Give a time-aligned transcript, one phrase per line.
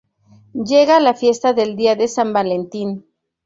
[0.55, 3.05] Llega a la fiesta del Día del San Valentin.